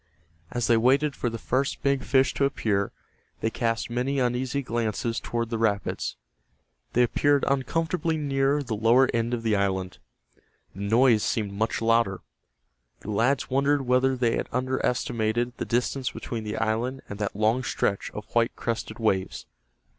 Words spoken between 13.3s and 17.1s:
wondered whether they had underestimated the distance between the island